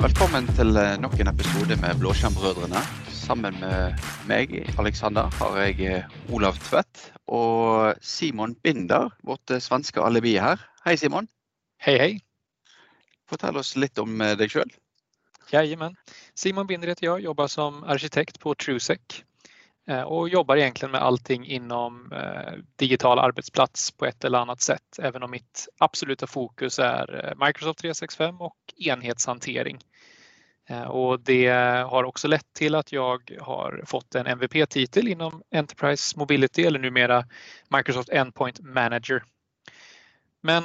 [0.00, 2.80] Velkommen til eh, nok en episode med Blåskjermbrødrene.
[3.12, 3.98] Sammen med
[4.30, 10.62] meg, Alexander, har jeg eh, Olav Tvedt og Simon Binder, vårt eh, svenske alibi her.
[10.86, 11.28] Hei Simon.
[11.84, 12.16] Hej hej!
[13.28, 14.72] Fortell oss litt om deg sjøl.
[15.52, 15.98] Jajamän.
[16.32, 19.20] Simon Binder heter jag, jobbar som arkitekt på Trusec
[19.88, 24.98] Eh, och jobbar egentligen med allting inom eh, digital arbetsplats på ett eller annat sätt.
[25.02, 29.78] Även om mitt absoluta fokus är eh, Microsoft 365 och enhetshantering.
[30.88, 31.46] Och det
[31.90, 37.24] har också lett till att jag har fått en MVP-titel inom Enterprise Mobility eller numera
[37.68, 39.22] Microsoft Endpoint Manager.
[40.40, 40.64] Men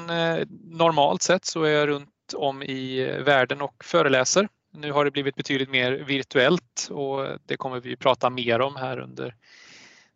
[0.63, 4.47] normalt sett så är jag runt om i världen och föreläser.
[4.77, 8.99] Nu har det blivit betydligt mer virtuellt och det kommer vi prata mer om här
[8.99, 9.35] under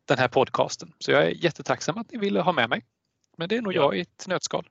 [0.06, 0.94] den här podcasten.
[1.00, 2.82] Så jag är jättetacksam att ni ville ha med mig.
[3.38, 3.82] Men det är nog Ja.
[3.82, 4.70] jag i ett nötskal.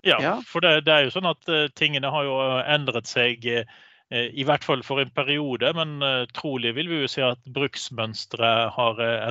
[0.00, 0.42] Ja, Ja.
[0.46, 2.34] for det, det er jo sånn at eh, tingene har jo
[2.68, 3.64] endret seg eh,
[4.10, 5.72] i hvert fall for en periode.
[5.74, 9.24] Men eh, trolig vil vi jo si at bruksmønsteret har eh,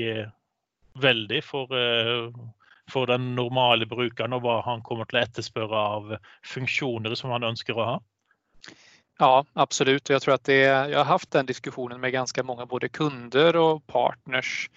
[0.00, 0.30] eh,
[0.96, 2.32] veldig for, eh,
[2.90, 6.16] for den normale brukeren og hva han kommer å etterspørre av
[6.48, 7.96] funksjoner som han ønsker å ha.
[9.18, 10.08] Ja, absolut.
[10.08, 13.56] Och jag tror att det, jag har haft den diskussionen med ganska många både kunder
[13.56, 14.70] och partners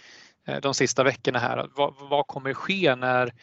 [0.48, 1.70] eh, de sista veckorna här.
[1.76, 3.34] Vad, vad kommer ske när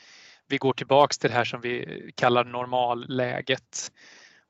[0.49, 3.93] vi går tillbaks till det här som vi kallar normalläget?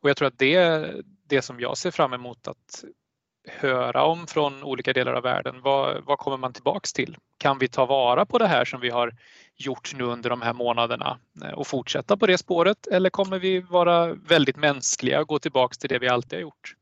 [0.03, 2.85] Och jag tror att det är det som jag ser fram emot att
[3.49, 5.63] höra om från olika delar av världen.
[5.63, 7.17] Vad, vad kommer man tillbaks till?
[7.39, 9.13] Kan vi ta vara på det här som vi har
[9.57, 13.61] gjort nu under de här månaderna eh, och fortsätta på det spåret eller kommer vi
[13.61, 16.77] vara väldigt mänskliga och gå tillbaks till det vi alltid har gjort?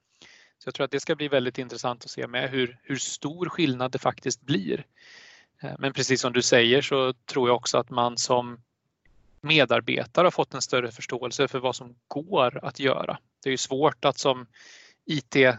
[0.59, 3.49] Så jag tror att det ska bli väldigt intressant att se med hur, hur stor
[3.49, 4.87] skillnad det faktiskt blir.
[5.63, 8.59] Eh, men precis som du säger så tror jag också att man som
[9.41, 13.19] medarbetare har fått en större förståelse för vad som går att göra.
[13.43, 14.47] Det är ju svårt att som
[15.07, 15.55] IT eh,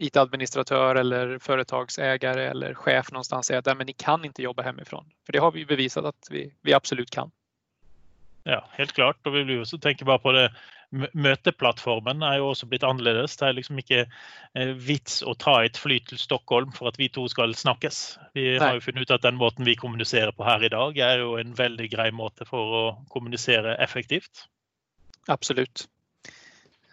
[0.00, 5.10] IT-administratör eller företagsägare eller chef någonstans säga att "Nej, men ni kan inte jobba hemifrån.
[5.26, 7.30] För det har vi ju bevisat att vi, vi absolut kan.
[8.42, 9.26] Ja, helt klart.
[9.26, 10.50] Og vi vil jo også tenke bare på det.
[10.92, 13.36] mø- Møteplattformen er jo også blitt annerledes.
[13.36, 14.02] Det er liksom ikke
[14.54, 18.18] eh, vits å ta et fly til Stockholm for at vi to skal snakkes.
[18.34, 18.66] Vi Nei.
[18.66, 21.36] har jo funnet ut at den måten vi kommuniserer på her i dag, er jo
[21.40, 24.44] en veldig grei måte for å kommunisere effektivt.
[25.28, 25.88] Absolut.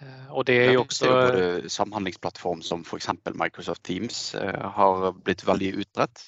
[0.02, 1.06] Eh, Och det är ju också...
[1.06, 3.08] både samhandlingsplattform som f.eks.
[3.34, 6.22] Microsoft Teams eh, har blitt veldig utbredt.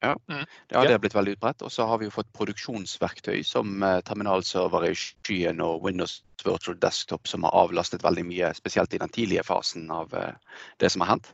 [0.00, 0.44] Ja, Mm.
[0.68, 0.90] det Ja.
[0.90, 1.62] har blitt veldig utbredt.
[1.62, 7.28] Og så har vi fått produksjonsverktøy som eh, terminalservere i skyen og Windows Virtual Desktop
[7.28, 10.34] som har avlastet veldig mye, spesielt i den tidlige fasen av eh,
[10.76, 11.32] det som har hendt.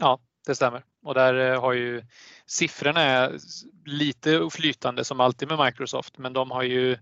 [0.00, 0.82] Ja, det stämmer.
[1.02, 2.02] Och där eh, har ju
[2.46, 3.38] siffrorna är
[3.84, 6.96] lite flytande som alltid med Microsoft, men de har ju,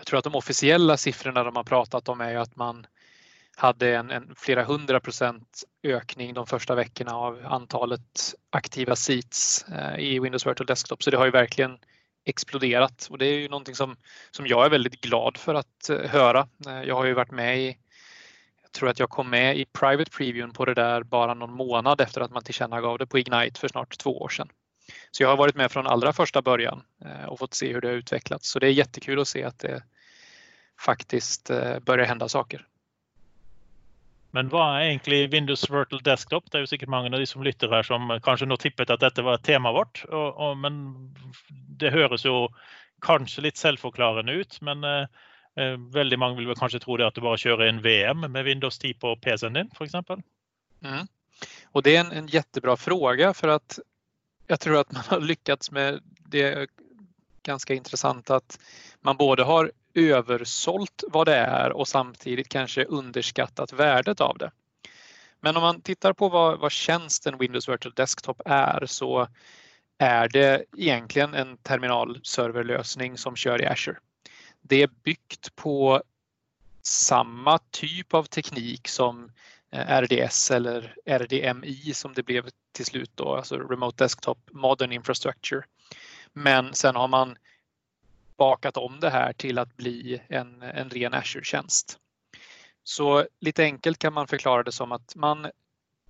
[0.00, 2.86] jag tror att de officiella siffrorna de har pratat om är ju att man
[3.56, 9.98] hade en, en flera hundra procent ökning de första veckorna av antalet aktiva seats eh,
[9.98, 11.02] i Windows Virtual Desktop.
[11.02, 11.78] Så det har ju verkligen
[12.24, 13.96] exploderat och det är ju någonting som,
[14.30, 16.48] som jag är väldigt glad för att eh, höra.
[16.66, 17.78] Eh, jag har ju varit med i
[18.62, 22.00] jag tror att jag kom med i private previewn på det där bara någon månad
[22.00, 24.48] efter att man tillkännagav det på Ignite för snart två år sedan.
[25.10, 27.88] Så jag har varit med från allra första början eh, och fått se hur det
[27.88, 28.50] har utvecklats.
[28.50, 29.82] Så det är jättekul att se att det
[30.80, 32.66] faktiskt eh, börjar hända saker.
[34.30, 36.50] Men hva er egentlig Windows Virtual Desktop?
[36.50, 39.02] Det er jo sikkert mange av de som lytter her som kanskje nå tippet at
[39.02, 40.02] dette var temaet vårt.
[40.06, 40.76] Og, og, men
[41.80, 42.46] det høres jo
[43.02, 44.60] kanskje litt selvforklarende ut.
[44.62, 45.24] Men eh,
[45.58, 48.46] eh, veldig mange vil vel kanskje tro det at du bare kjører en VM med
[48.46, 49.98] Windows 10 på PC-en din, f.eks.
[50.80, 51.08] Mm.
[51.72, 53.78] Och det är en, en jättebra fråga för att
[54.50, 56.70] jag tror att man har lyckats med det
[57.42, 58.58] ganska intressant att
[59.00, 64.50] man både har översålt vad det är och samtidigt kanske underskattat värdet av det.
[65.40, 69.28] Men om man tittar på vad, vad tjänsten Windows Virtual Desktop är så
[69.98, 73.98] är det egentligen en terminalserverlösning som kör i Azure.
[74.60, 76.02] Det är byggt på
[76.82, 79.32] samma typ av teknik som
[79.72, 85.62] RDS eller RDMI som det blev till slut då, alltså Remote Desktop Modern Infrastructure.
[86.32, 87.36] Men sen har man
[88.36, 91.98] bakat om det här till att bli en, en ren Azure-tjänst.
[92.84, 95.50] Så lite enkelt kan man förklara det som att man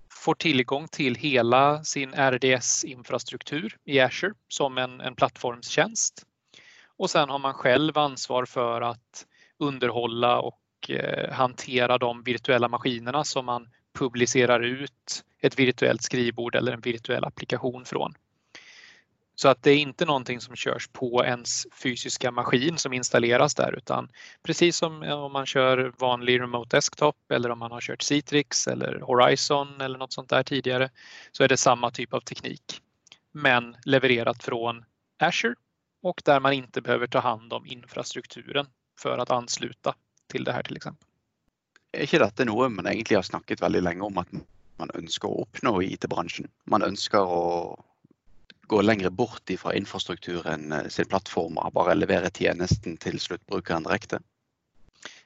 [0.09, 6.25] får tillgång till hela sin RDS-infrastruktur i Azure som en, en plattformstjänst.
[6.85, 9.25] Och sen har man själv ansvar för att
[9.57, 16.55] underhålla och och eh, hantera de virtuella maskinerna som man publicerar ut ett virtuellt skrivbord
[16.55, 18.13] eller en virtuell applikation från.
[19.35, 23.77] Så att det är inte någonting som körs på ens fysiska maskin som installeras där
[23.77, 24.09] utan
[24.43, 28.99] precis som om man kör vanlig remote desktop eller om man har kört Citrix eller
[28.99, 30.89] Horizon eller något sånt där tidigare
[31.31, 32.81] så är det samma typ av teknik.
[33.31, 34.85] Men levererat från
[35.19, 35.55] Azure
[36.03, 38.65] och där man inte behöver ta hand om infrastrukturen
[38.99, 39.95] för att ansluta
[40.31, 41.07] till det här till exempel.
[41.91, 44.29] Er ikke dette noe man egentlig har snakket veldig lenge om at
[44.79, 46.47] man ønsker å oppnå i IT-bransjen?
[46.71, 47.41] Man ønsker å
[48.71, 54.13] gå lenger bort fra infrastrukturen eh, sin plattform och bara leverera tjänsten till slutbrukaren direkt?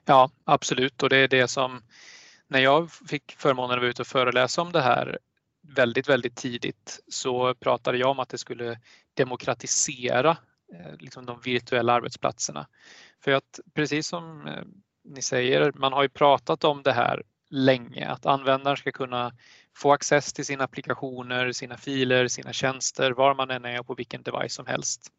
[0.06, 1.81] Ja, absolut och det är det som
[2.48, 5.19] när jag fick förmånen att vara ute och föreläsa om det här
[5.62, 8.80] väldigt, väldigt tidigt så pratade jag om att det skulle
[9.13, 10.38] demokratisera
[10.74, 12.68] eh, liksom de virtuella arbetsplatserna.
[13.24, 14.63] För att precis som eh,
[15.06, 19.34] ni säger, man har ju pratat om det här länge, att användaren ska kunna
[19.74, 23.94] få access till sina applikationer, sina filer, sina tjänster, var man än är och på
[23.94, 25.12] vilken device som helst.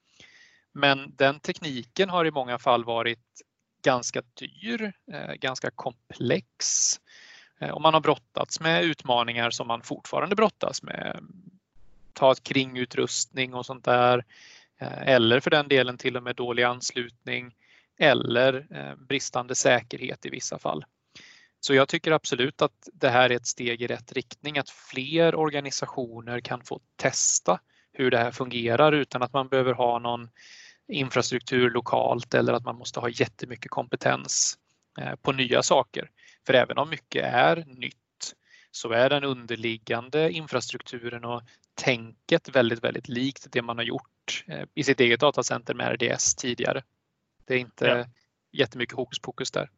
[0.72, 3.42] Men den tekniken har i många fall varit
[3.82, 6.46] ganska dyr, eh, ganska komplex
[7.58, 11.20] eh, och man har brottats med utmaningar som man fortfarande brottas med.
[12.12, 14.24] Ta ett kringutrustning och sånt där.
[14.78, 17.54] Eh, eller för den delen till och med dålig anslutning
[17.98, 20.84] eller eh, bristande säkerhet i vissa fall.
[21.60, 25.34] Så jag tycker absolut att det här är ett steg i rätt riktning, att fler
[25.34, 27.60] organisationer kan få testa
[27.92, 30.28] hur det här fungerar utan att man behöver ha någon
[30.88, 34.58] infrastruktur lokalt eller att man måste ha jättemycket kompetens
[35.00, 36.10] eh, på nya saker.
[36.46, 38.34] För även om mycket är nytt
[38.70, 41.42] så är den underliggande infrastrukturen och
[41.74, 46.34] tänket väldigt, väldigt likt det man har gjort eh, i sitt eget datacenter med RDS
[46.34, 46.82] tidigare.
[47.46, 48.04] Det är inte ja.
[48.52, 49.68] jättemycket hokus pokus där.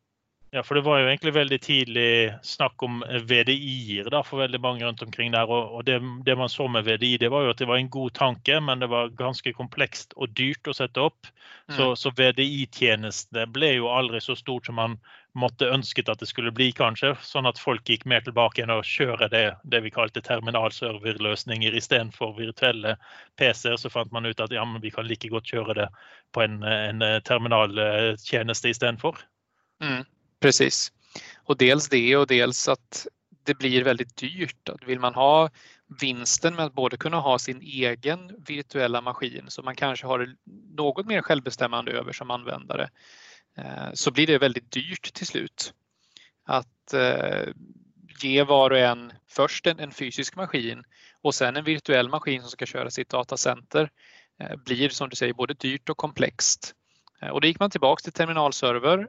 [0.50, 4.86] Ja, for det var jo egentlig veldig tidlig snakk om VDI-er da, for veldig mange
[4.86, 5.50] rundt omkring der.
[5.50, 8.14] Og, det, det, man så med VDI, det var jo at det var en god
[8.16, 11.28] tanke, men det var ganske komplekst og dyrt å sette opp.
[11.68, 11.76] Mm.
[11.76, 14.96] Så, så VDI-tjenestene ble jo aldri så stort som man
[15.36, 17.12] måtte ønsket at det skulle bli, kanskje.
[17.22, 22.34] Sånn at folk gikk mer tilbake enn å kjøre det, det vi kalte terminalserverløsninger istedenfor
[22.38, 22.96] virtuelle
[23.40, 23.76] PC-er.
[23.80, 25.88] Så fant man ut at ja, vi kan like godt kjøre det
[26.36, 29.20] på en, en eh, terminaltjeneste eh, istedenfor.
[29.84, 30.04] Mm.
[30.40, 30.92] Precis.
[31.44, 33.06] Och dels det och dels att
[33.44, 34.70] det blir väldigt dyrt.
[34.86, 35.50] Vill man ha
[36.00, 40.34] vinsten med att både kunna ha sin egen virtuella maskin som man kanske har
[40.76, 42.90] något mer självbestämmande över som användare
[43.58, 45.74] Eh, så blir det väldigt dyrt till slut.
[46.44, 47.52] Att eh,
[48.22, 50.82] ge var och en först en, en fysisk maskin
[51.22, 53.90] och sen en virtuell maskin som ska köra sitt datacenter
[54.40, 56.74] eh, blir som du säger både dyrt och komplext.
[57.32, 59.08] Och då gick man tillbaks till terminalserver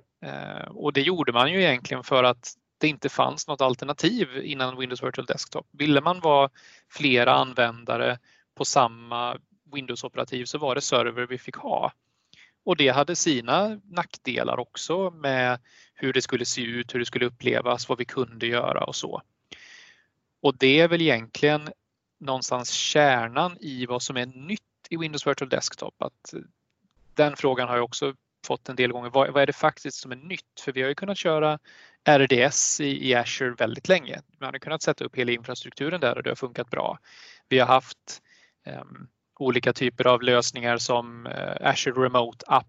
[0.68, 5.04] och det gjorde man ju egentligen för att det inte fanns något alternativ innan Windows
[5.04, 5.68] Virtual Desktop.
[5.72, 6.50] Ville man vara
[6.92, 8.18] flera användare
[8.56, 9.38] på samma
[9.74, 11.92] Windows-operativ så var det server vi fick ha.
[12.70, 15.60] Och det hade sina nackdelar också med
[15.94, 19.22] hur det skulle se ut, hur det skulle upplevas, vad vi kunde göra och så.
[20.42, 21.70] Och det är väl egentligen
[22.20, 26.02] någonstans kärnan i vad som är nytt i Windows Virtual Desktop.
[26.02, 26.40] Att eh,
[27.14, 28.14] den frågan har jag också
[28.46, 29.10] fått en del gånger.
[29.10, 30.62] Vad, är det faktiskt som är nytt?
[30.62, 31.60] För vi har ju kunnat köra
[32.10, 34.22] RDS i, i Azure väldigt länge.
[34.40, 37.00] Man har kunnat sätta upp hela infrastrukturen där och det har funkat bra.
[37.48, 38.22] Vi har haft
[38.66, 39.08] um,
[39.40, 42.68] olika typer av lösningar som uh, Azure Remote App.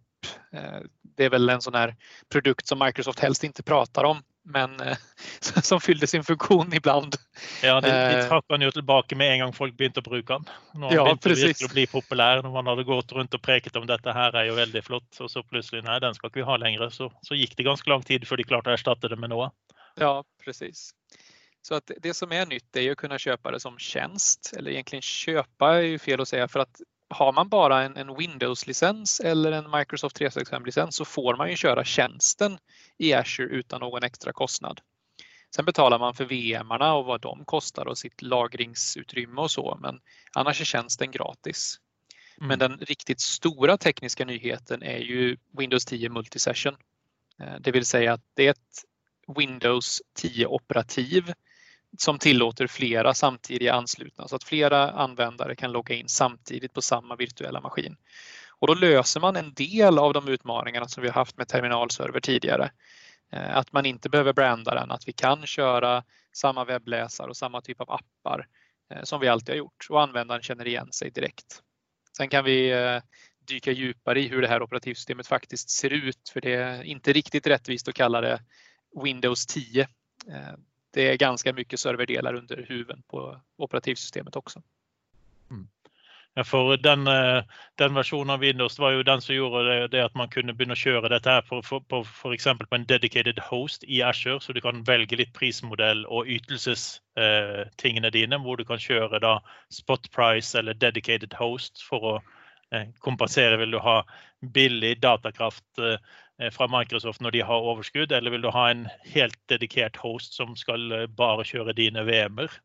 [0.54, 0.80] Uh,
[1.16, 1.96] det är väl en sån här
[2.32, 4.96] produkt som Microsoft helst inte pratar om men eh,
[5.40, 7.14] som fyllde sin funktion ibland.
[7.62, 10.46] Ja, de, de trakk han jo tilbake med en gang folk begynte å bruke den.
[10.80, 13.88] Når ja, begynte virkelig å bli populær, når man hadde gått rundt og preket om
[13.88, 16.90] dette her er jo veldig flott, og så plutselig nei, den ska vi ha längre.
[16.94, 19.50] Så, så gick det ganska lång tid før de klarte å erstatte det med noe.
[20.00, 20.90] Ja, precis.
[21.62, 24.70] Så att det som är nytt är ju att kunna köpa det som tjänst, eller
[24.70, 29.20] egentligen köpa är ju fel att säga för att har man bara en, en Windows-licens
[29.20, 32.58] eller en Microsoft 365-licens så får man ju köra tjänsten
[32.98, 34.80] i Azure utan någon extra kostnad.
[35.54, 40.00] Sen betalar man för VMarna och vad de kostar och sitt lagringsutrymme och så, men
[40.32, 41.80] annars är tjänsten gratis.
[42.36, 42.48] Mm.
[42.48, 46.76] Men den riktigt stora tekniska nyheten är ju Windows 10 Multisession.
[47.40, 48.84] Eh, det vill säga att det är ett
[49.36, 51.32] Windows 10 operativ
[51.98, 57.16] som tillåter flera samtidiga anslutna så att flera användare kan logga in samtidigt på samma
[57.16, 57.96] virtuella maskin.
[58.48, 62.20] Och då löser man en del av de utmaningarna som vi har haft med terminalserver
[62.20, 62.70] tidigare.
[63.32, 67.60] Eh, att man inte behöver branda den, att vi kan köra samma webbläsare och samma
[67.60, 68.46] typ av appar
[68.90, 71.62] eh, som vi alltid har gjort och användaren känner igen sig direkt.
[72.16, 73.02] Sen kan vi eh,
[73.48, 77.46] dyka djupare i hur det här operativsystemet faktiskt ser ut för det är inte riktigt
[77.46, 78.40] rättvist att kalla det
[79.04, 79.88] Windows 10
[80.90, 84.62] det är ganska mycket serverdelar under huven på operativsystemet också.
[85.50, 85.68] Mm.
[86.34, 87.44] Ja, för den, eh,
[87.74, 90.74] den, versionen av Windows var ju den som gjorde det, det att man kunde börja
[90.74, 94.52] köra detta här på, på, på, för exempel på en dedicated host i Azure, så
[94.52, 100.10] du kan välja lite prismodell och ytelsestingene eh, dine, hvor du kan köra da spot
[100.10, 102.22] price eller dedicated host för att
[102.70, 103.56] eh, kompensera.
[103.56, 104.04] Vill du ha
[104.40, 106.00] billig datakraft eh,
[106.40, 110.32] Eh, fra Microsoft når de har overskudd, eller vil du ha en helt dedikert host
[110.32, 112.60] som skal eh, bare kjøre dine VM-er?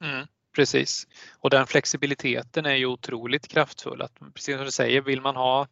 [0.00, 0.26] Mm.
[0.54, 1.06] Precis.
[1.38, 4.02] Och den flexibiliteten är ju otroligt kraftfull.
[4.02, 5.66] Att, precis som du säger, vill man ha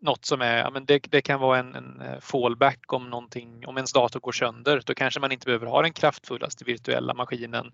[0.00, 3.66] något som är, ja, men det, det kan vara en, en, eh, fallback om, någonting,
[3.66, 4.82] om ens dator går sönder.
[4.86, 7.72] Då kanske man inte behöver ha den kraftfullaste virtuella maskinen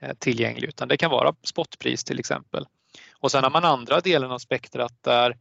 [0.00, 2.66] eh, tillgänglig utan det kan vara spotpris till exempel.
[3.12, 5.36] Och sen har man andra delen av spektrat där eh,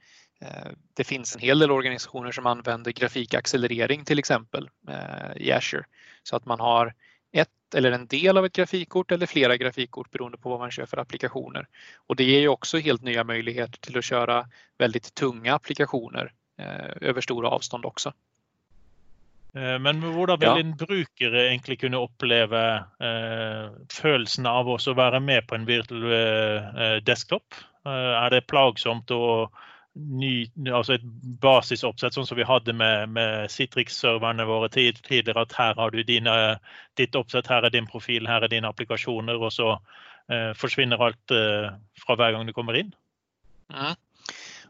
[0.93, 5.85] det finns en hel del organisationer som använder grafikaccelerering till exempel eh, i Azure.
[6.23, 6.93] Så att man har
[7.31, 10.85] ett eller en del av ett grafikkort eller flera grafikkort beroende på vad man kör
[10.85, 11.67] för applikationer.
[12.07, 14.45] Och det ger ju också helt nya möjligheter till att köra
[14.77, 18.13] väldigt tunga applikationer eh, över stora avstånd också.
[19.53, 20.59] Eh, men hvordan vil ja.
[20.59, 26.03] en bruker egentlig kunne oppleve eh, følelsen av å være med på en virtuell
[26.77, 27.53] eh, desktop?
[27.85, 29.49] Eh, er det plagsomt å
[29.95, 31.05] ny, altså et
[31.41, 35.45] basisoppsett, sånn som vi hadde med, med Citrix-serverne våre tidligere.
[35.45, 36.35] At her har du dine,
[36.97, 39.37] ditt oppsett, her er din profil, her er dine applikasjoner.
[39.37, 39.75] Og så
[40.31, 41.69] eh, forsvinner alt eh,
[42.05, 42.93] fra hver gang du kommer in.
[43.73, 43.95] Mm.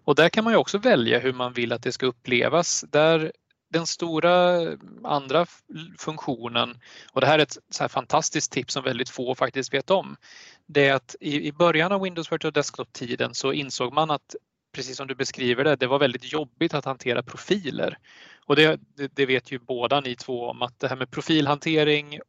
[0.04, 2.86] Och där kan man ju också välja hur man vill att det ska upplevas.
[2.92, 3.32] Där
[3.70, 4.60] den stora
[5.04, 5.46] andra
[6.00, 6.78] funktionen,
[7.12, 10.16] och det här är ett så fantastiskt tips som väldigt få faktiskt vet om,
[10.66, 14.36] det är att i, i början av Windows Virtual Desktop-tiden så insåg man att
[14.74, 17.98] precis som du beskriver det, det var väldigt jobbigt att hantera profiler.
[18.46, 18.80] Och det,
[19.14, 22.20] det, vet ju båda ni två om att det här med profilhantering eh,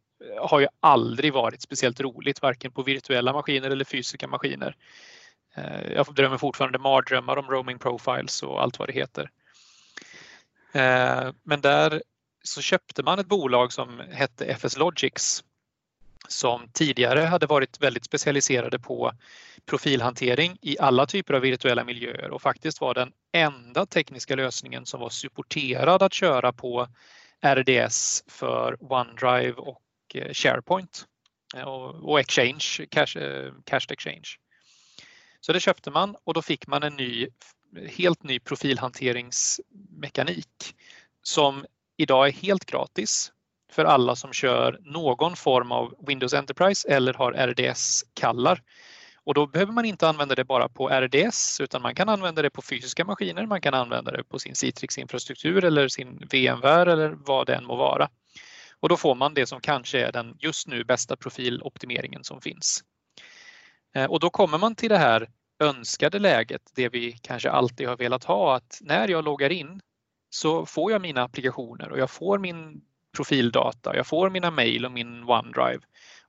[0.48, 4.76] har ju aldrig varit speciellt roligt, varken på virtuella maskiner eller fysiska maskiner.
[5.54, 9.30] Eh, jag drömmer fortfarande mardrömmar om roaming profiles och allt vad det heter.
[10.72, 12.02] Eh, men där
[12.42, 15.44] så köpte man ett bolag som hette FS Logics
[16.28, 19.12] som tidigare hade varit väldigt specialiserade på
[19.66, 25.00] profilhantering i alla typer av virtuella miljöer och faktiskt var den enda tekniska lösningen som
[25.00, 26.88] var supporterad att köra på
[27.44, 29.82] RDS för OneDrive och
[30.14, 31.06] eh, SharePoint
[31.56, 33.52] eh, och Exchange, Cash, eh,
[33.90, 34.28] Exchange.
[35.40, 37.28] Så det köpte man och då fick man en ny,
[37.88, 40.74] helt ny profilhanteringsmekanik
[41.22, 41.64] som
[41.96, 43.32] idag är helt gratis
[43.74, 48.62] för alla som kör någon form av Windows Enterprise eller har RDS-kallar.
[49.24, 52.50] Och då behöver man inte använda det bara på RDS utan man kan använda det
[52.50, 57.46] på fysiska maskiner, man kan använda det på sin Citrix-infrastruktur eller sin VMware eller vad
[57.46, 58.08] det än må vara.
[58.80, 62.84] Och då får man det som kanske är den just nu bästa profiloptimeringen som finns.
[63.94, 65.28] Eh, och då kommer man till det här
[65.60, 69.80] önskade läget, det vi kanske alltid har velat ha, att när jag loggar in
[70.30, 72.80] så får jag mina applikationer och jag får min
[73.14, 73.97] profildata.
[73.97, 75.80] Jag får mina mejl och min OneDrive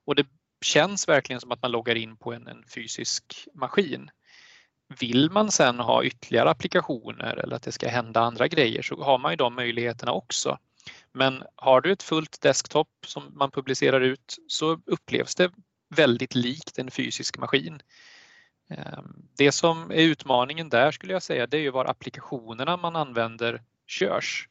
[0.04, 0.26] och det
[0.60, 4.10] känns verkligen som att man loggar in på en, en fysisk maskin.
[5.00, 9.18] Vill man sen ha ytterligare applikationer eller att det ska hända andra grejer så har
[9.18, 10.58] man ju de möjligheterna också.
[11.12, 15.50] Men har du ett fullt desktop som man publicerar ut så upplevs det
[15.88, 17.82] väldigt likt en fysisk maskin.
[18.70, 22.96] Ehm, det som är utmaningen där skulle jag säga det är ju var applikationerna man
[22.96, 24.48] använder körs.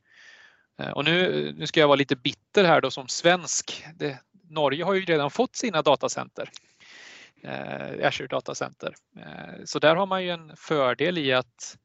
[0.79, 3.85] Eh, och nu, nu ska jag vara lite bitter här då som svensk.
[3.95, 6.49] Det, Norge har ju redan fått sina datacenter.
[7.43, 8.95] Eh, Azure datacenter.
[9.17, 11.77] Eh, så där har man ju en fördel i att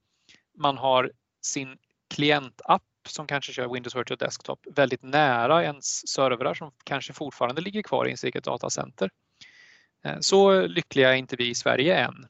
[0.59, 1.79] man har sin
[2.15, 7.83] klientapp som kanske kör Windows Virtual Desktop väldigt nära ens servrar som kanske fortfarande ligger
[7.83, 9.11] kvar i ens eget datacenter.
[10.05, 12.27] Eh, så lyckliga är inte vi i Sverige än.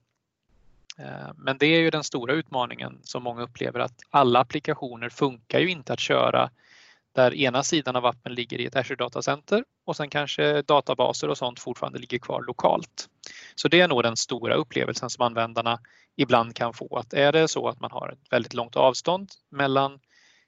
[1.01, 5.61] Eh, men det är ju den stora utmaningen som många upplever att alla applikationer funkar
[5.61, 6.51] ju inte att köra
[7.13, 11.39] där ena sidan av appen ligger i ett Azure Datacenter och sen kanske databaser och
[11.39, 13.09] sånt fortfarande ligger kvar lokalt.
[13.55, 15.81] Så det är nog den stora upplevelsen som användarna
[16.17, 16.97] ibland kan få.
[16.97, 20.01] Att är det så att man har ett väldigt långt avstånd mellan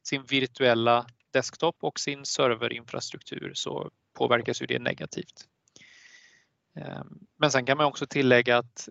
[0.03, 5.47] sin virtuella desktop och sin serverinfrastruktur så påverkas ju det negativt.
[6.77, 7.03] Eh,
[7.39, 8.89] men sen kan man också tillägga att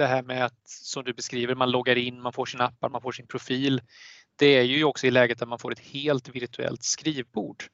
[0.00, 3.02] det här med att som du beskriver, man loggar in, man får sina appar, man
[3.02, 3.80] får sin profil.
[4.36, 7.64] Det är ju också i läget där man får ett helt virtuellt skrivbord.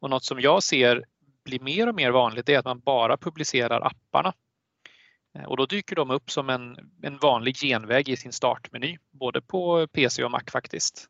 [0.00, 1.04] Och något som jag ser
[1.44, 4.34] blir mer och mer vanligt är att man bara publicerar apparna.
[5.34, 9.40] Eh, och då dyker de upp som en, en vanlig genväg i sin startmeny, både
[9.40, 11.08] på PC och Mac faktiskt.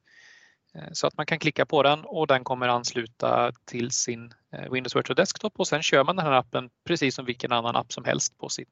[0.74, 4.72] Eh, så att man kan klicka på den och den kommer ansluta till sin eh,
[4.72, 7.92] Windows Virtual Desktop och sen kör man den här appen precis som vilken annan app
[7.92, 8.66] som helst på sin,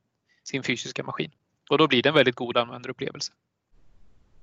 [0.44, 1.32] sin fysiska maskin.
[1.70, 3.32] Och då blir det en väldigt god användarupplevelse.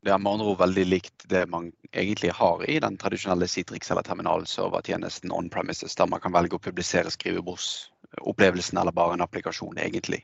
[0.01, 3.91] Det er med andre ord veldig likt det man egentlig har i den tradisjonelle Citrix
[3.91, 10.21] eller terminalservertjenesten on-premises, der man kan velge å publisere skrivebordsopplevelsen eller bare en applikasjon, egentlig.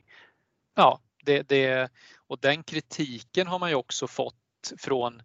[0.80, 0.96] Ja,
[1.26, 1.90] det, det,
[2.26, 5.22] och den kritiken har man ju också fått från,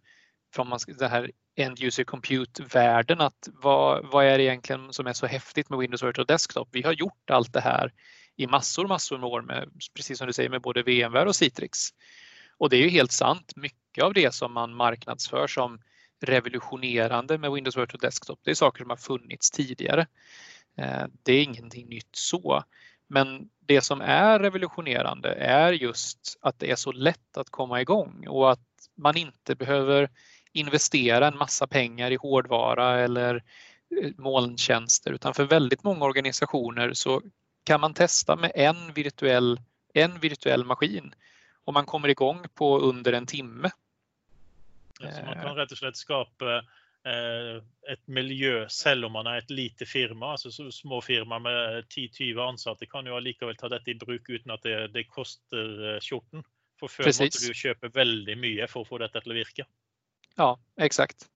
[0.52, 5.26] från den här end user compute-världen att vad, vad är det egentligen som är så
[5.26, 6.68] häftigt med Windows Virtual Desktop?
[6.72, 7.92] Vi har gjort allt det här
[8.36, 11.78] i massor, massor med år med, precis som du säger, med både VMware och Citrix.
[12.58, 13.52] Och det är ju helt sant.
[13.56, 15.80] Mycket av det som man marknadsför som
[16.20, 20.06] revolutionerande med Windows Virtual Desktop, det är saker som har funnits tidigare.
[20.78, 22.64] Eh, det är ingenting nytt så.
[23.08, 28.26] Men det som är revolutionerande är just att det är så lätt att komma igång
[28.28, 28.60] och att
[28.96, 30.10] man inte behöver
[30.52, 33.34] investera en massa pengar i hårdvara eller
[34.02, 37.22] eh, molntjänster utan för väldigt många organisationer så
[37.64, 39.60] kan man testa med en virtuell,
[39.94, 41.14] en virtuell maskin
[41.64, 43.70] och man kommer igång på under en timme.
[44.98, 46.56] Så man kan rätt och slett skapa
[47.04, 47.62] eh,
[47.92, 52.86] ett miljö, selv om man är ett litet firma, alltså små firma med 10-20 ansatte,
[52.86, 56.42] kan ju allikevel ta detta i bruk utan att det, det koster eh, skjorten.
[56.80, 59.66] För förr måste du köpa väldigt mycket för att få detta att virka.
[60.34, 61.26] Ja, exakt.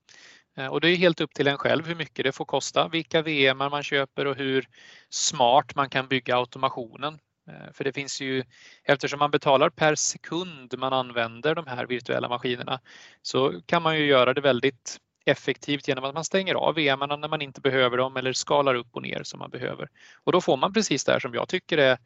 [0.56, 3.22] Eh, och det är helt upp till en själv hur mycket det får kosta, vilka
[3.22, 4.68] VM man köper och hur
[5.08, 7.18] smart man kan bygga automationen.
[7.48, 8.44] Eh, för det finns ju,
[8.84, 12.80] eftersom man betalar per sekund man använder de här virtuella maskinerna
[13.22, 17.28] så kan man ju göra det väldigt effektivt genom att man stänger av VM när
[17.28, 19.88] man inte behöver dem eller skalar upp och ner som man behöver.
[20.24, 21.98] Och då får man precis det här som jag tycker är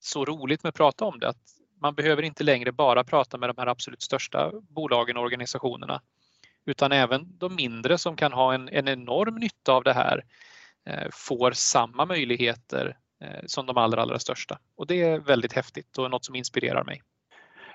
[0.00, 1.28] så roligt med att prata om det.
[1.28, 6.00] Att man behöver inte längre bara prata med de här absolut största bolagen och organisationerna
[6.66, 10.24] utan även de mindre som kan ha en, en enorm nytta av det här
[10.86, 14.58] eh, får samma möjligheter eh, som de allra, allra största.
[14.76, 17.02] Och det är väldigt häftigt och något som inspirerar mig.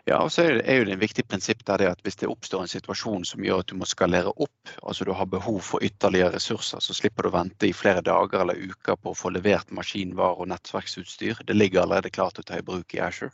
[0.08, 2.27] Ja, og så er det, er det en viktig prinsipp der det at hvis det
[2.30, 5.82] oppstår en situasjon som gjør at du må skalere opp, altså du har behov for
[5.82, 9.32] ytterligere ressurser, så slipper du å vente i flere dager eller uker på å få
[9.34, 11.41] levert maskinvarer och nätverksutstyr.
[11.45, 13.32] Det ligger allerede klart att ta i bruk i Azure.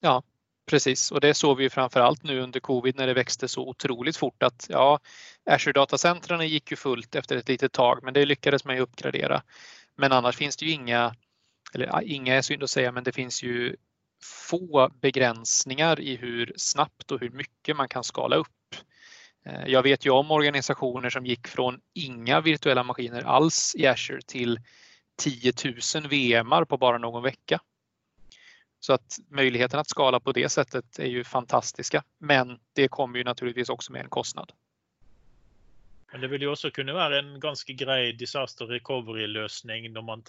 [0.00, 0.22] Ja,
[0.70, 1.12] precis.
[1.12, 4.66] Och det såg vi framförallt nu under covid när det växte så otroligt fort att
[4.68, 4.98] ja,
[5.50, 9.42] Azure datacentren gick ju fullt efter ett litet tag, men det lyckades man ju uppgradera.
[9.96, 11.14] Men annars finns det ju inga,
[11.74, 13.76] eller inga är synd att säga, men det finns ju
[14.24, 18.76] få begränsningar i hur snabbt och hur mycket man kan skala upp.
[19.46, 24.20] Eh, jag vet ju om organisationer som gick från inga virtuella maskiner alls i Azure
[24.26, 24.60] till
[25.16, 25.52] 10
[25.94, 27.60] 000 VMar på bara någon vecka.
[28.80, 32.02] Så att möjligheten att skala på det sättet är ju fantastiska.
[32.18, 34.52] Men det kommer ju naturligtvis också med en kostnad.
[36.12, 40.22] Men det vill ju också kunna vara en ganska grej disaster recovery lösning när man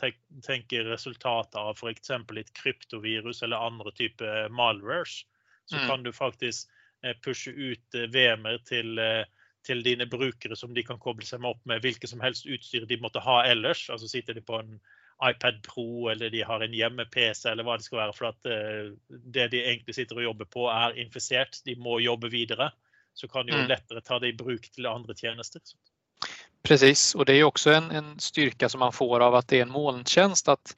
[0.46, 5.22] tänker resultat av för exempel ett kryptovirus eller andra typer malwares.
[5.66, 5.88] Så mm.
[5.88, 6.70] kan du faktiskt
[7.04, 9.24] eh, pusha ut eh, VMer till eh,
[9.64, 12.98] till dina brukare som de kan koppla sig upp med vilket som helst utstyr de
[12.98, 13.90] måste ha ellers.
[13.90, 14.80] Alltså sitter de på en
[15.24, 18.44] iPad Pro eller de har en hjemme-PC eller vad det ska vara för att
[19.08, 21.62] det de egentligen sitter och jobbar på är inficerat.
[21.66, 22.72] De må jobba vidare
[23.14, 23.68] så kan det ju mm.
[23.68, 25.62] lättare ta det i bruk till andra tjänster.
[26.64, 29.62] Precis, och det är också en, en styrka som man får av att det är
[29.62, 30.48] en molntjänst.
[30.48, 30.76] Att,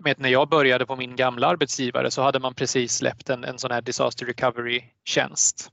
[0.00, 3.58] med, när jag började på min gamla arbetsgivare så hade man precis släppt en, en
[3.58, 5.70] sån här disaster recovery-tjänst.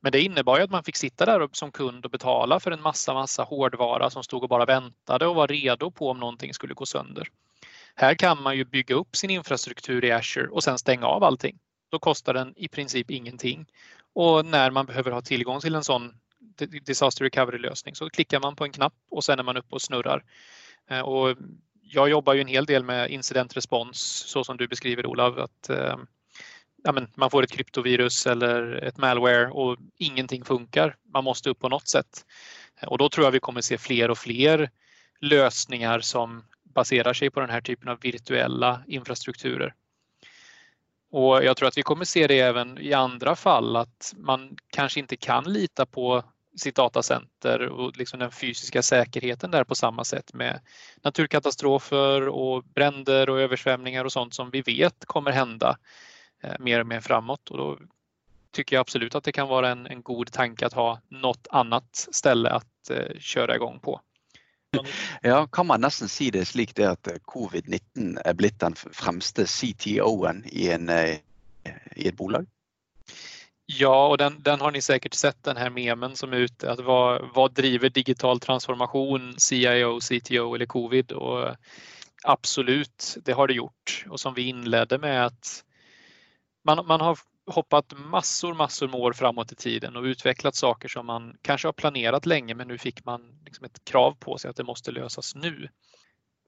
[0.00, 2.82] Men det innebar ju att man fick sitta där som kund och betala för en
[2.82, 6.74] massa, massa hårdvara som stod och bara väntade och var redo på om någonting skulle
[6.74, 7.28] gå sönder.
[7.94, 11.58] Här kan man ju bygga upp sin infrastruktur i Azure och sen stänga av allting.
[11.90, 13.66] Då kostar den i princip ingenting
[14.14, 16.14] och när man behöver ha tillgång till en sån
[16.82, 19.82] disaster recovery lösning så klickar man på en knapp och sen är man uppe och
[19.82, 20.24] snurrar.
[20.90, 21.36] Eh, och
[21.82, 25.38] jag jobbar ju en hel del med incident respons så som du beskriver Olav.
[25.38, 25.96] Att, eh,
[26.86, 30.96] ja, men man får ett kryptovirus eller ett malware och ingenting funkar.
[31.14, 32.24] Man måste upp på något sätt.
[32.86, 34.70] Och då tror jag vi kommer se fler och fler
[35.20, 39.74] lösningar som baserar sig på den här typen av virtuella infrastrukturer.
[41.10, 45.00] Och jag tror att vi kommer se det även i andra fall att man kanske
[45.00, 46.22] inte kan lita på
[46.56, 50.60] sitt datacenter och liksom den fysiska säkerheten där på samma sätt med
[51.02, 55.76] naturkatastrofer och bränder och översvämningar och sånt som vi vet kommer hända
[56.58, 57.50] mer och mer framåt.
[57.50, 57.78] Och då
[58.50, 62.08] tycker jag absolut att det kan vara en, en god tanke att ha något annat
[62.12, 64.00] ställe att eh, köra igång på.
[65.22, 69.46] Ja, kan man nästan si det slik det at eh, covid-19 er blitt den fremste
[69.46, 71.16] CTO-en i, en, eh,
[71.96, 72.46] i ett bolag?
[73.66, 76.70] Ja, och den, den, har ni säkert sett den här memen som är ute.
[76.70, 81.12] Att vad, vad driver digital transformation, CIO, CTO eller covid?
[81.12, 81.56] Och
[82.22, 84.04] absolut, det har det gjort.
[84.08, 85.64] Och som vi inledde med att
[86.66, 91.06] man, man har hoppat massor, massor med år framåt i tiden och utvecklat saker som
[91.06, 94.56] man kanske har planerat länge men nu fick man liksom ett krav på sig att
[94.56, 95.68] det måste lösas nu.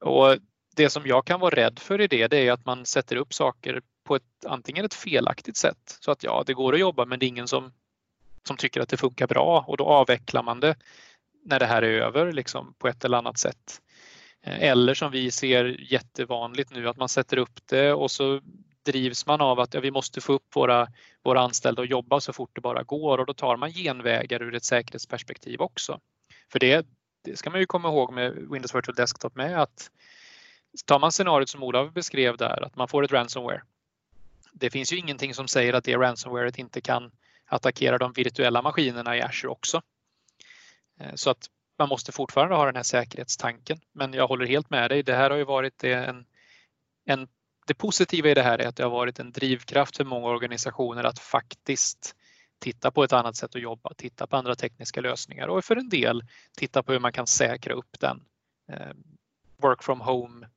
[0.00, 0.37] Och
[0.76, 3.35] det som jag kan vara rädd för i det, det är att man sätter upp
[3.35, 7.18] saker på ett antingen ett felaktigt sätt så att ja, det går att jobba men
[7.18, 7.72] det är ingen som,
[8.44, 10.76] som tycker att det funkar bra och då avvecklar man det
[11.44, 13.81] när det här är över liksom, på ett eller annat sätt.
[14.42, 18.40] Eh, eller som vi ser jättevanligt nu att man sätter upp det och så
[18.92, 20.88] drivs man av att ja, vi måste få upp våra,
[21.22, 24.55] våra anställda och jobba så fort det bara går och då tar man genvägar ur
[24.55, 26.01] ett säkerhetsperspektiv också.
[26.53, 26.87] För det,
[27.24, 29.90] det ska man ju komma ihåg med Windows Virtual Desktop med att
[30.85, 33.62] tar man scenariot som Olav beskrev där, att man får ett ransomware.
[34.53, 37.11] Det finns ju ingenting som säger att det ransomwaret inte kan
[37.46, 39.83] attackera de virtuella maskinerna i Azure också.
[41.01, 41.46] Eh, så att
[41.79, 43.79] man måste fortfarande ha den här säkerhetstanken.
[43.92, 45.03] Men jag håller helt med dig.
[45.03, 46.27] Det här har ju varit en,
[47.05, 47.29] en
[47.68, 51.04] det positiva i det här är att det har varit en drivkraft för många organisationer
[51.04, 52.16] att faktiskt
[52.59, 55.88] titta på ett annat sätt att jobba, titta på andra tekniska lösningar och för en
[55.88, 56.24] del
[56.57, 58.20] titta på hur man kan säkra upp den
[58.72, 58.94] eh,
[59.57, 60.48] work from home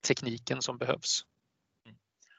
[0.00, 1.24] tekniken som behövs.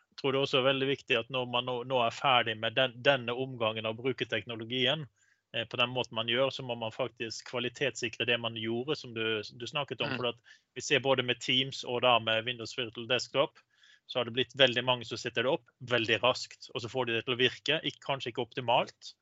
[0.10, 3.04] Jag tror det också är väldigt viktigt att när man nå är färdig med den,
[3.04, 5.08] denna omgången av brukerteknologien
[5.54, 9.13] eh, på den måten man gör så må man faktiskt kvalitetssikra det man gjorde som
[9.13, 10.08] du, du snakket om.
[10.08, 10.17] Mm.
[10.17, 10.39] För att
[10.73, 13.52] vi ser både med Teams och där med Windows Virtual Desktop
[14.06, 17.06] så har det blivit väldigt många som sätter det upp väldigt raskt och så får
[17.06, 19.16] de det till att virka, kanske inte optimalt.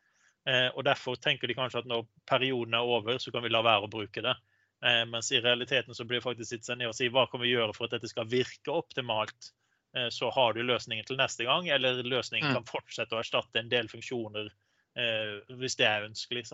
[0.49, 3.61] Eh, och därför tänker de kanske att när perioden är över så kan vi la
[3.61, 4.37] vara att bruka det.
[4.85, 7.47] Eh, men i realiteten så blir det faktiskt sitta ner och se vad kan vi
[7.47, 9.49] göra för att det ska virka optimalt.
[9.97, 12.55] Eh, så har du lösningen till nästa gång eller lösningen mm.
[12.55, 14.53] kan fortsätta att ersätta en del funktioner
[14.97, 16.49] eh, om det är önskligt.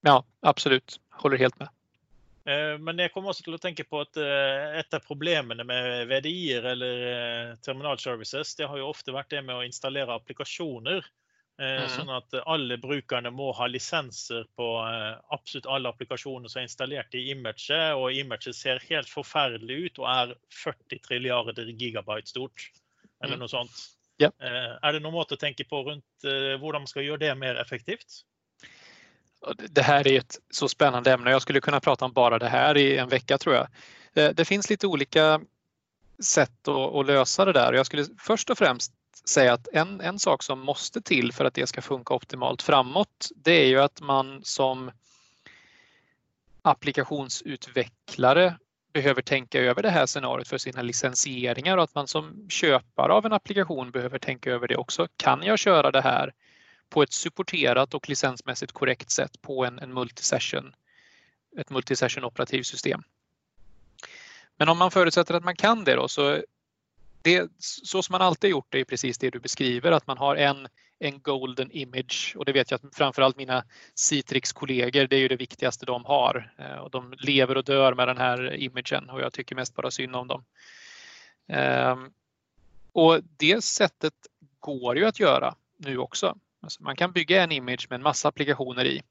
[0.00, 1.00] Ja, absolut.
[1.10, 1.68] Håller helt med.
[2.44, 6.06] Eh, men jag kommer också till att tänka på att eh, ett av problemen med
[6.08, 11.06] VDI eller eh, terminal services, det har ju ofta varit det med att installera applikationer.
[11.58, 11.88] Mm.
[11.88, 14.84] Så att alla brukarna må ha licenser på
[15.28, 20.10] absolut alla applikationer som är installerade i Image och Image ser helt förfärligt ut och
[20.10, 22.70] är 40 triljarder gigabyte stort.
[23.24, 23.40] Eller mm.
[23.40, 23.70] något sånt.
[24.16, 24.30] Ja.
[24.82, 28.24] Är det något att tänka på runt hur man ska göra det mer effektivt?
[29.70, 31.30] Det här är ett så spännande ämne.
[31.30, 33.66] Jag skulle kunna prata om bara det här i en vecka tror jag.
[34.14, 35.40] Eh, det finns lite olika
[36.24, 37.72] sätt att, lösa det där.
[37.72, 38.92] Jag skulle först och främst
[39.28, 43.28] säga att en, en sak som måste till för att det ska funka optimalt framåt,
[43.36, 44.90] det är ju att man som
[46.62, 48.54] applikationsutvecklare
[48.92, 53.26] behöver tänka över det här scenariot för sina licensieringar och att man som köpare av
[53.26, 55.08] en applikation behöver tänka över det också.
[55.16, 56.32] Kan jag köra det här
[56.90, 60.74] på ett supporterat och licensmässigt korrekt sätt på en, en multisession,
[61.58, 63.02] ett multisession operativsystem.
[64.56, 66.42] Men om man förutsätter att man kan det då så
[67.22, 70.36] det, så som man alltid gjort det är precis det du beskriver att man har
[70.36, 75.28] en, en golden image och det vet jag att framförallt mina Citrix-kollegor, det är ju
[75.28, 76.52] det viktigaste de har.
[76.58, 79.90] Eh, och de lever och dör med den här imagen och jag tycker mest bara
[79.90, 80.44] synd om dem.
[81.48, 82.10] Ehm,
[82.92, 84.14] och det sättet
[84.60, 86.38] går ju att göra nu också.
[86.62, 89.02] Alltså man kan bygga en image med en massa applikationer i.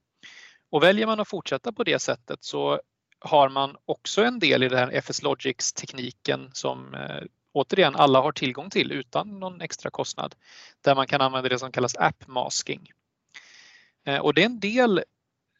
[0.69, 2.81] Och väljer man att fortsätta på det sättet så
[3.19, 8.21] har man också en del i den här FS Logics tekniken som eh, återigen alla
[8.21, 10.35] har tillgång till utan någon extra kostnad.
[10.81, 12.91] Där man kan använda det som kallas app masking.
[14.05, 15.03] Eh, och det är en del,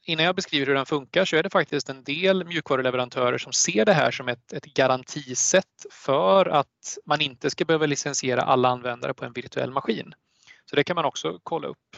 [0.06, 3.86] innan jag beskriver hur den funkar, så är det faktiskt en del mjukvaruleverantörer som ser
[3.86, 9.14] det här som ett, ett garantisätt för att man inte ska behöva licensiera alla användare
[9.14, 10.14] på en virtuell maskin.
[10.70, 11.98] Så det kan man också kolla upp.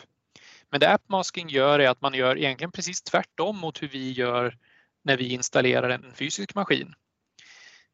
[0.69, 4.57] Men det AppMasking gör är att man gör egentligen precis tvärtom mot hur vi gör
[5.01, 6.93] när vi installerar en fysisk maskin.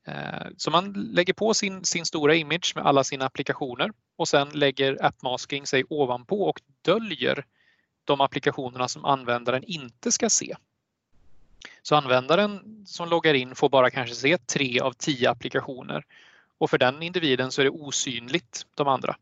[0.08, 4.50] Eh, så man lägger på sin, sin stora image med alla sina applikationer och sen
[4.50, 7.46] lägger AppMasking sig ovanpå och döljer
[8.04, 10.56] de applikationerna som användaren inte ska se.
[11.82, 16.06] Så användaren som loggar in får bara kanske se tre av tio applikationer
[16.58, 19.18] och för den individen så är det osynligt de andra.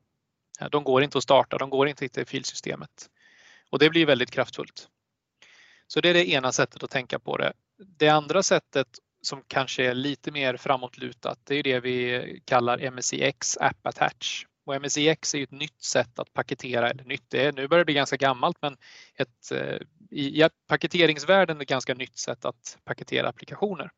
[0.61, 3.09] Eh, de går inte att starta, de går inte till filsystemet.
[3.69, 4.87] Och det blir väldigt kraftfullt.
[5.87, 7.53] Så det är det ena sättet att tänka på det.
[7.77, 8.87] Det andra sättet
[9.21, 14.45] som kanske är lite mer framåtlutat, det är det vi kallar MSIX App Attach.
[14.65, 17.85] Och MSIX är ett nytt sätt att paketera, eller nytt, det är, nu börjar det
[17.85, 18.77] bli ganska gammalt, men
[19.15, 19.77] ett, eh,
[20.11, 23.91] i, i paketeringsvärlden ett ganska nytt sätt att paketera applikationer.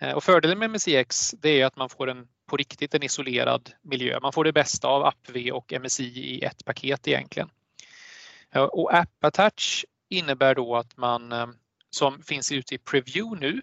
[0.00, 3.72] Eh, och fördelen med MSIX det är att man får en på riktigt en isolerad
[3.82, 4.18] miljö.
[4.22, 7.48] Man får det bästa av AppV och MSI i ett paket egentligen.
[8.54, 11.46] Och AppAttach innebär då att man, eh,
[11.90, 13.62] som finns ute i Preview nu,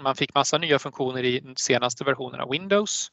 [0.00, 3.12] Man fick massa nya funktioner i senaste versionen av Windows.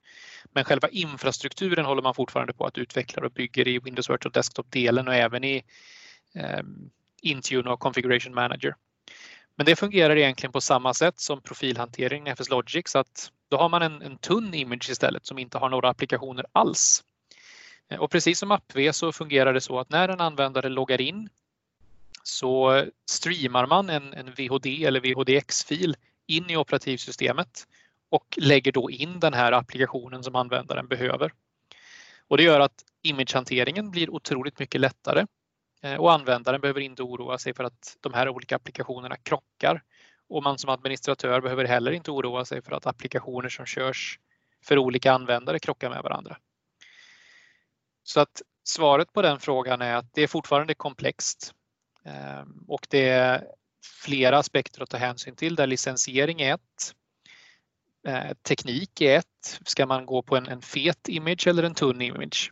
[0.52, 5.08] Men själva infrastrukturen håller man fortfarande på att utveckla och bygger i Windows Virtual Desktop-delen
[5.08, 5.64] och även i
[6.36, 6.60] eh,
[7.22, 8.76] Intune och Configuration Manager.
[9.56, 13.58] Men det fungerar egentligen på samma sätt som profilhantering i FS Logic så att då
[13.58, 17.04] har man en, en tunn image istället som inte har några applikationer alls.
[17.90, 21.30] Eh, och precis som AppV så fungerar det så att när en användare loggar in
[22.24, 25.96] så streamar man en, en VHD eller VHDX-fil
[26.28, 27.68] in i operativsystemet
[28.10, 31.32] och lägger då in den här applikationen som användaren behöver.
[32.28, 35.26] Och det gör att imagehanteringen blir otroligt mycket lättare
[35.82, 39.84] eh, och användaren behöver inte oroa sig för att de här olika applikationerna krockar.
[40.32, 44.20] Och man som administratör behöver heller inte oroa sig för att applikationer som körs
[44.64, 46.38] för olika användare krockar med varandra.
[48.04, 51.54] Så att svaret på den frågan är att det är fortfarande komplext
[52.06, 53.48] ehm, och det är
[54.04, 56.96] flera aspekter att ta hänsyn till där licensiering är ett.
[58.08, 59.60] Eh, teknik är ett.
[59.66, 62.52] Ska man gå på en, en fet image eller en tunn image?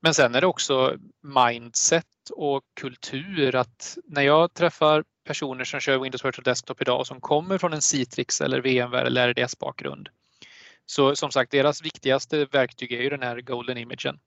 [0.00, 5.98] Men sen är det också mindset och kultur att när jag träffar personer som kör
[5.98, 10.08] Windows Virtual Desktop idag och som kommer från en Citrix eller VMware eller RDS bakgrund.
[10.86, 14.18] Så som sagt, deras viktigaste verktyg är ju den här golden imagen.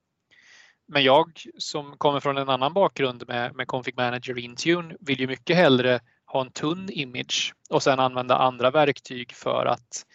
[0.88, 5.28] Men jag som kommer från en annan bakgrund med, med Config Manager Intune vill ju
[5.28, 10.06] mycket hellre ha en tunn image och sen använda andra verktyg för att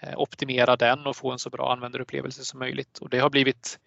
[0.00, 2.98] eh, optimera den och få en så bra användarupplevelse som möjligt.
[2.98, 3.78] Och det har blivit,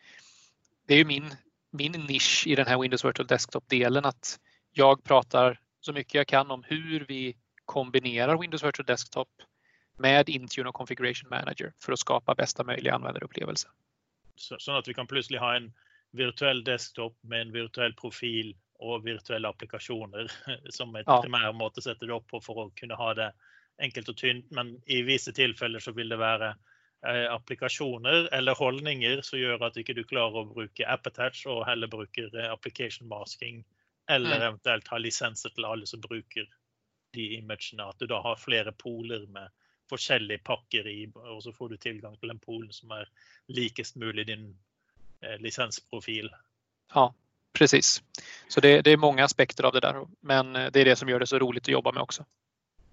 [0.87, 1.35] det är ju min,
[1.71, 4.39] min nisch i den här Windows Virtual Desktop-delen att
[4.71, 9.29] jag pratar så mycket jag kan om hur vi kombinerar Windows Virtual Desktop
[9.97, 13.67] med Intune och Configuration Manager för att skapa bästa möjliga användarupplevelse.
[14.35, 15.73] Så, så att vi kan plötsligt ha en
[16.11, 20.31] virtuell desktop med en virtuell profil och virtuella applikationer
[20.69, 21.21] som et ja.
[21.21, 23.31] primærmåte å sette det opp på for å kunne ha det
[23.81, 24.51] enkelt og tynt.
[24.51, 26.53] Men i visse tilfeller så vil det eh,
[27.09, 32.29] applikasjoner eller holdninger som gjør at ikke du klarer å bruke AppAttach og heller bruker
[32.37, 33.63] eh, application masking.
[34.09, 34.45] Eller mm.
[34.47, 36.45] eventuelt ha lisenser til alle som bruker
[37.15, 37.87] de imagene.
[37.87, 39.49] At du da har flere poler med
[39.91, 43.09] forskjellige pakker i, og så får du tilgang til den polen som er
[43.51, 44.51] likest mulig din
[45.21, 46.29] eh, licensprofil.
[46.93, 47.09] Ja,
[47.53, 48.03] precis.
[48.47, 51.19] Så det, det, är många aspekter av det där, men det är det som gör
[51.19, 52.25] det så roligt att jobba med också.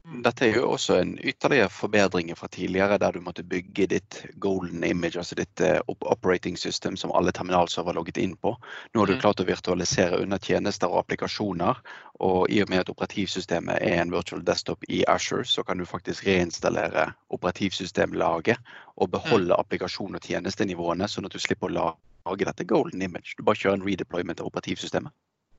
[0.05, 0.23] Mm.
[0.23, 4.85] Dette er jo også en ytterligere forbedring fra tidligere, der du måtte bygge ditt golden
[4.85, 8.55] image, altså ditt uh, operating system som alle terminalserver logget inn på.
[8.95, 9.21] Nå har du mm.
[9.21, 11.83] klart å virtualisere under tjenester og applikasjoner,
[12.25, 15.87] og i og med at operativsystemet er en virtual desktop i Asher, så kan du
[15.87, 18.59] faktisk reinstallere operativsystemlaget
[18.97, 19.61] og beholde mm.
[19.61, 21.93] applikasjon- og tjenestenivåene, sånn at du slipper å
[22.29, 23.37] lage dette golden image.
[23.37, 25.13] Du bare kjører en redeployment av operativsystemet.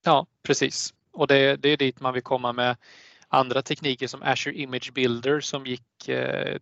[0.06, 0.94] Ja, precis.
[1.12, 2.76] Och det, det är dit man vill komma med
[3.30, 6.58] andra tekniker som Azure Image Builder som gick eh,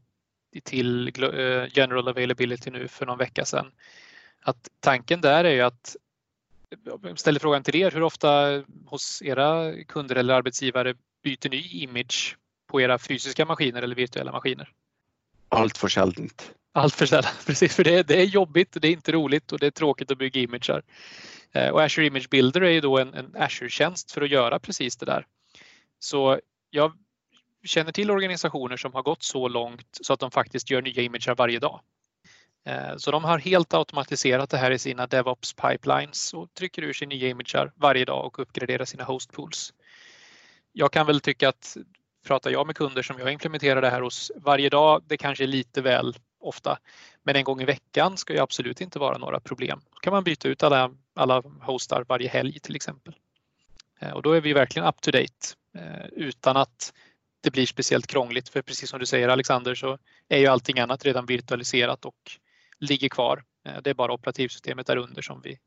[0.64, 3.72] till eh, General Availability nu för någon vecka sedan.
[4.42, 5.96] Att tanken där är ju att
[7.04, 12.38] jag ställer frågan till er, hur ofta hos era kunder eller arbetsgivare byter ny image
[12.68, 14.72] på era fysiska maskiner eller virtuella maskiner?
[15.50, 16.30] Allt för sällan.
[16.72, 17.76] Allt för sällan, precis.
[17.76, 20.42] För det, det är jobbigt, det är inte roligt och det är tråkigt att bygga
[20.42, 20.82] imager.
[21.52, 24.98] Eh, och Azure Image Builder är ju då en, en Azure-tjänst för att göra precis
[24.98, 25.26] det där.
[26.00, 26.40] Så
[26.78, 26.92] jag
[27.64, 31.36] känner till organisationer som har gått så långt så att de faktiskt gör nya imager
[31.36, 31.82] varje dag.
[32.66, 36.94] Eh, så de har helt automatiserat det här i sina DevOps pipelines och trycker ur
[36.94, 39.74] sig nya imager varje dag och uppgraderar sina hostpools.
[40.74, 41.78] Jag kan väl tycka att
[42.28, 45.48] pratar jag med kunder som jag implementerar det här hos varje dag, det kanske är
[45.48, 46.78] lite väl ofta.
[47.24, 49.80] Men en gång i veckan ska ju absolut inte vara några problem.
[49.94, 53.16] Då kan man byta ut alla, alla hostar varje helg till exempel.
[54.00, 56.94] Eh, och då är vi verkligen up to date eh, utan att
[57.42, 58.50] det blir speciellt krångligt.
[58.50, 62.32] För precis som du säger Alexander så är ju allting annat redan virtualiserat och
[62.80, 63.44] ligger kvar.
[63.64, 65.60] Eh, det är bara operativsystemet där under som vi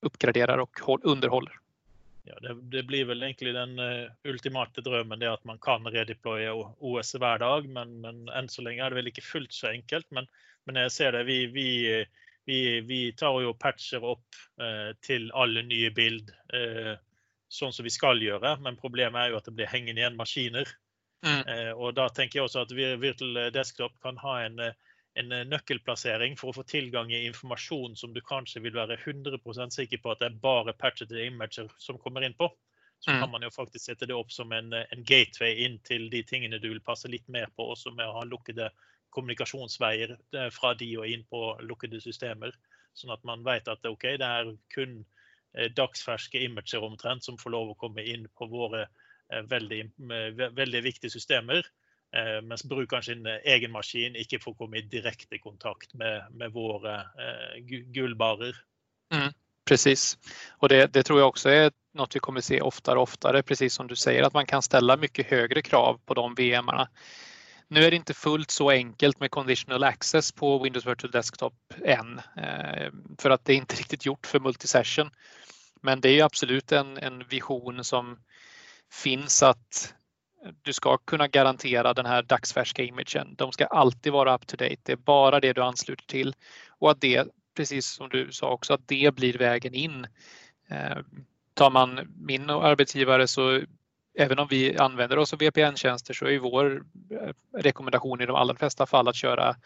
[0.00, 1.52] uppgraderar och underhåller.
[2.24, 6.54] Ja, det, det, blir väl egentligen den uh, ultimata drömmen, det att man kan redeploya
[6.78, 10.06] OS varje dag, men, men än så länge är det väl inte fullt så enkelt.
[10.10, 10.26] Men,
[10.64, 12.06] men när jag ser det, vi, vi,
[12.48, 16.96] vi, vi tar ju patcher upp uh, till alla nya bild uh,
[17.48, 20.68] sånn som vi skal gjøre, men problemet er jo at det blir hengende igjen maskiner.
[21.26, 21.40] Mm.
[21.50, 24.60] Eh, og da tenker jeg også at Virtual Desktop kan ha en,
[25.18, 30.02] en nøkkelplassering for å få tilgang i informasjon som du kanskje vil være 100% sikker
[30.04, 32.52] på at det er bare patchede imager som kommer inn på.
[33.00, 33.20] Så mm.
[33.22, 36.58] kan man jo faktisk sette det opp som en, en, gateway inn til de tingene
[36.62, 38.70] du vil passe litt mer på, også med å ha lukkede
[39.10, 42.54] kommunikasjonsveier från eh, fra de og inn på lukkede systemer.
[42.94, 47.38] Sånn at man vet at okay, det er kun eh, dagsfärska dagsferske imager omtrent som
[47.38, 51.66] får lov å komme inn på våre eh, väldigt veldig, veldig viktige systemer.
[52.16, 57.02] Eh, mens brukeren sin egen maskin ikke får komme i direkte kontakt med, med våra
[57.92, 58.56] guldbarer.
[59.12, 59.32] Mm,
[59.64, 60.18] precis,
[60.58, 63.74] och det, det, tror jag också är något vi kommer se oftare och oftare, precis
[63.74, 66.88] som du säger, att man kan ställa mycket högre krav på de VMarna.
[67.68, 71.54] Nu är det inte fullt så enkelt med conditional access på Windows Virtual Desktop
[71.84, 75.10] än, eh, för att det är inte riktigt gjort för multisession.
[75.82, 78.18] Men det är absolut en, en vision som
[78.92, 79.94] finns att
[80.62, 83.34] du ska kunna garantera den här dagsfärska imagen.
[83.38, 84.76] De ska alltid vara up to date.
[84.82, 86.34] Det är bara det du ansluter till
[86.68, 90.06] och att det, precis som du sa också, att det blir vägen in.
[90.68, 90.98] Eh,
[91.54, 93.60] tar man min arbetsgivare så
[94.18, 98.54] även om vi använder oss av VPN-tjänster så är vår eh, rekommendation i de allra
[98.54, 99.56] flesta fall att köra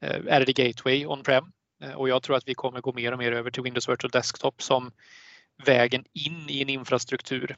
[0.00, 1.44] eh, RD Gateway on-prem
[1.82, 4.10] eh, och jag tror att vi kommer gå mer och mer över till Windows Virtual
[4.10, 4.92] Desktop som
[5.64, 7.56] vägen in i en infrastruktur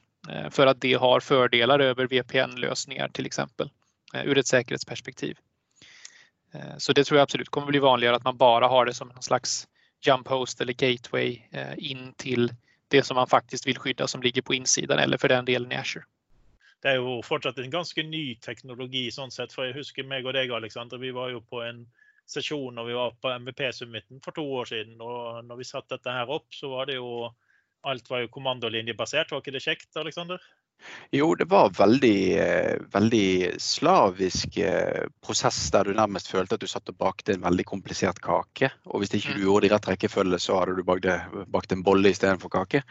[0.51, 3.71] för att det har fördelar över VPN-lösningar till exempel
[4.25, 5.37] ur ett säkerhetsperspektiv.
[6.79, 9.23] Så det tror jag absolut kommer bli vanligare att man bara har det som en
[9.23, 9.69] slags
[10.07, 11.43] jump host eller gateway
[11.77, 12.53] in till
[12.89, 15.77] det som man faktiskt vill skydda som ligger på insidan eller för den delen i
[15.77, 16.05] Azure.
[16.83, 19.53] Det är ju fortsatt en ganska ny teknologi sånn sett.
[19.53, 21.87] För jag husker mig och deg, Alexander, vi var ju på en
[22.27, 26.11] session når vi var på MVP-summiten för två år sedan och när vi satte det
[26.11, 27.31] här opp, så var det ju
[27.87, 30.41] Alt var jo kommandolinjebasert, var ikke det kjekt, Alexander?
[31.11, 36.69] Jo, det var veldig, eh, veldig slavisk eh, prosess der du nærmest følte at du
[36.71, 38.71] satt og bakte en veldig komplisert kake.
[38.91, 39.45] Og hvis ikke du mm.
[39.47, 42.83] gjorde det i rett rekkefølge, så hadde du bakt, en bolle istedenfor kake.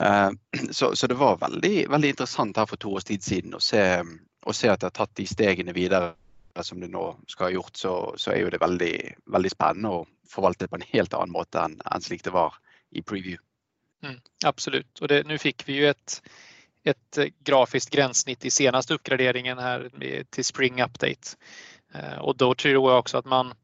[0.00, 0.30] Eh,
[0.70, 3.84] så, så, det var veldig, veldig, interessant her for to års tid siden å se,
[4.46, 6.14] å se at det har tatt de stegene videre
[6.60, 8.94] som det nå skal ha gjort, så, så er jo det veldig,
[9.32, 12.58] veldig spennende å forvalte det på en helt annen måte enn, enn slik det var
[12.92, 13.40] i preview.
[14.04, 16.22] Mm, absolut, och det, nu fick vi ju ett,
[16.84, 19.90] ett eh, grafiskt gränssnitt i senaste uppgraderingen här
[20.30, 21.36] till Spring Update.
[21.94, 23.54] Eh, och då tror jag också att man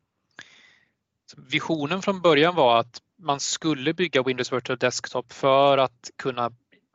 [1.37, 6.52] Visionen från början var att man skulle bygga Windows Virtual Desktop för att kunna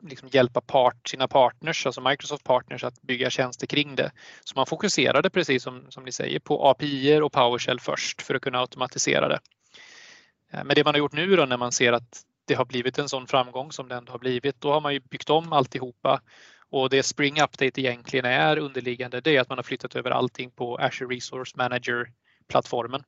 [0.08, 4.12] liksom hjälpa part, sina partners, alltså Microsoft partners att bygga tjänster kring det.
[4.44, 8.42] Så man fokuserade precis som, som ni säger på API och PowerShell först för att
[8.42, 9.40] kunna automatisera det.
[10.52, 12.98] Eh, men det man har gjort nu då när man ser att det har blivit
[12.98, 16.20] en sån framgång som det ändå har blivit, då har man ju byggt om alltihopa.
[16.70, 20.50] Och det Spring Update egentligen är underliggande, det är att man har flyttat över allting
[20.50, 23.04] på Azure Resource Manager-plattformen.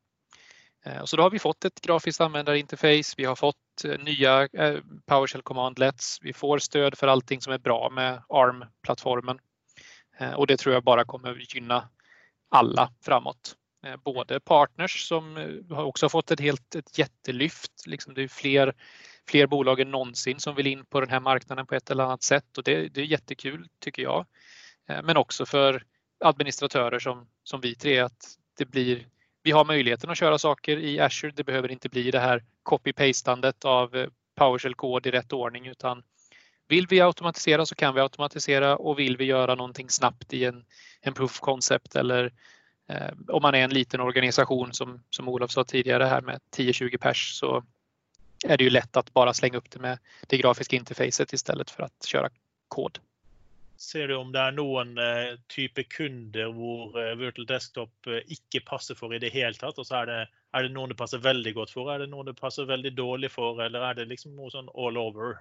[0.87, 4.81] Eh, så då har vi fått ett grafiskt användarinterface, vi har fått eh, nya eh,
[5.07, 9.39] PowerShell commandlets, vi får stöd för allting som är bra med ARM-plattformen.
[10.37, 11.89] Och det tror jag bara kommer gynna
[12.51, 13.57] alla framåt.
[14.05, 15.37] Både partners som
[15.71, 17.87] har också fått ett helt ett jättelyft.
[17.87, 18.75] Liksom det är fler
[19.29, 22.23] fler bolag än någonsin som vill in på den här marknaden på ett eller annat
[22.23, 24.27] sätt och det, det är jättekul tycker jag.
[24.89, 25.83] Eh, men också för
[26.21, 29.07] administratörer som, som vi tre att det blir
[29.43, 31.33] vi har möjligheten att köra saker i Azure.
[31.37, 36.03] Det behöver inte bli det här copy-pastandet av eh, PowerShell-kod i rätt ordning utan
[36.69, 40.65] vill vi automatisera så kan vi automatisera och vill vi göra någonting snabbt i en,
[41.01, 42.33] en proof concept eller
[42.89, 46.99] eh, om man är en liten organisation som, som Olof sa tidigare här med 10-20
[46.99, 47.65] pers så
[48.45, 51.83] är det ju lätt att bara slänga upp det med det grafiska interfacet istället för
[51.83, 52.31] att köra
[52.69, 52.99] kod.
[53.77, 58.61] Ser du om det är någon eh, type kunder hvor eh, Virtual Desktop eh, ikke
[58.61, 59.79] passer for i det hele tatt?
[59.79, 60.21] Og så er det,
[60.57, 63.31] er det noen det passer veldig godt for, er det noen det passer veldig dårlig
[63.31, 65.37] for, eller är det liksom noe sånn all over?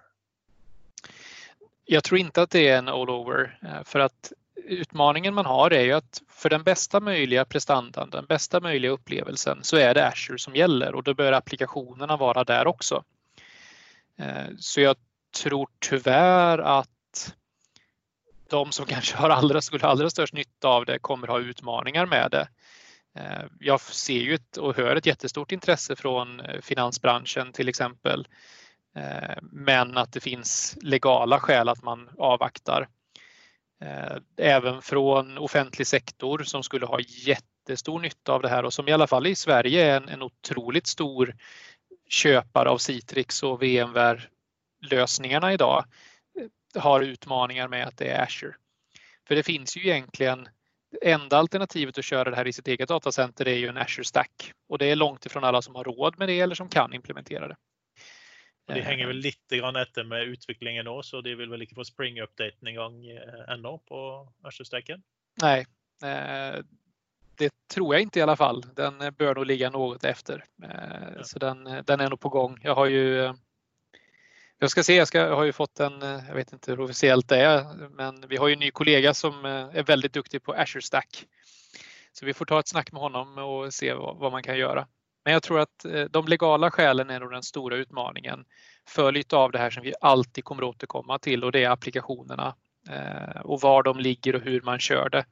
[1.85, 5.83] Jag tror inte att det är en all over för att utmaningen man har är
[5.83, 10.39] ju att för den bästa möjliga prestandan, den bästa möjliga upplevelsen så är det Azure
[10.39, 13.03] som gäller och då bör applikationerna vara där också.
[14.17, 14.95] Eh, så jag
[15.43, 17.35] tror tyvärr att
[18.49, 22.05] de som kanske har allra, skulle ha allra störst nytta av det kommer ha utmaningar
[22.05, 22.47] med det.
[23.15, 28.27] Eh, jag ser ju ett, och hör ett jättestort intresse från eh, finansbranschen till exempel.
[29.41, 32.87] Men att det finns legala skäl att man avvaktar.
[33.81, 38.87] Eh, även från offentlig sektor som skulle ha jättestor nytta av det här och som
[38.87, 41.35] i alla fall i Sverige är en, en otroligt stor
[42.09, 45.85] köpare av Citrix och VMware-lösningarna idag
[46.39, 48.55] eh, har utmaningar med att det är Azure.
[49.27, 50.47] För det finns ju egentligen
[51.01, 54.53] enda alternativet att köra det här i sitt eget datacenter är ju en Azure Stack
[54.69, 57.47] och det är långt ifrån alla som har råd med det eller som kan implementera
[57.47, 57.55] det.
[58.67, 61.83] De hänger väl lite grann efter med utvecklingen då, så de vill väl inte få
[61.83, 65.03] spring-updaten igång eh, ännu på Azure-stacken?
[65.41, 65.65] Nej,
[66.03, 66.63] eh,
[67.37, 68.61] det tror jag inte i alla fall.
[68.75, 70.43] Den bör nog ligga något efter.
[70.63, 70.69] Eh,
[71.15, 71.23] ja.
[71.23, 72.59] Så den, den är nog på gång.
[72.63, 73.33] Jag har ju
[74.57, 77.29] jag ska se, jag, ska, jag har ju fått en, jag vet inte hur officiellt
[77.29, 80.81] det är, men vi har ju en ny kollega som är väldigt duktig på Azure
[80.81, 81.25] Stack.
[82.11, 84.87] Så vi får ta ett snack med honom och se vad, vad man kan göra.
[85.25, 88.45] Men jag tror att eh, de legala skälen är nog den stora utmaningen
[88.87, 92.55] för lite av det här som vi alltid kommer återkomma till och det är applikationerna
[92.89, 95.25] eh, och var de ligger och hur man kör det.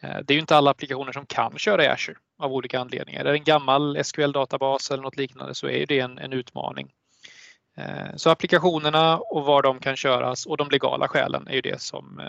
[0.00, 3.20] Eh, det är ju inte alla applikationer som kan köra Azure av olika anledningar.
[3.20, 6.92] Är det en gammal SQL-databas eller något liknande så är det en, en utmaning.
[8.16, 12.20] Så applikationerna och var de kan köras och de legala skälen är ju det som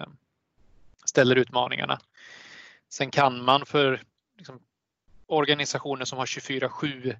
[1.05, 1.99] ställer utmaningarna.
[2.89, 4.01] Sen kan man för
[4.37, 4.59] liksom,
[5.29, 7.15] organisationer som har 24-7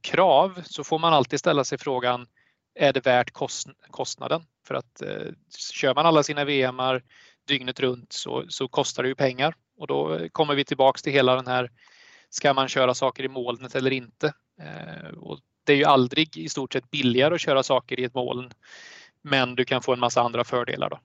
[0.00, 2.26] krav så får man alltid ställa sig frågan
[2.74, 3.32] är det värt
[3.90, 4.42] kostnaden?
[4.66, 5.32] För att eh,
[5.72, 7.02] kör man alla sina VMar
[7.46, 11.12] dygnet runt så, så kostar det ju pengar och då eh, kommer vi tillbaks till
[11.12, 11.70] hela den här
[12.30, 14.32] ska man köra saker i molnet eller inte?
[14.60, 18.14] Eh, och det är ju aldrig i stort sett billigare att köra saker i ett
[18.14, 18.50] moln
[19.22, 20.90] men du kan få en massa andra fördelar.
[20.90, 20.98] Då.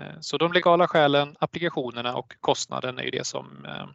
[0.00, 3.86] Eh, så de legala skälen, applikationerna och kostnaden är ju det som eh,